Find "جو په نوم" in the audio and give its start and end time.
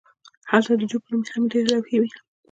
0.89-1.21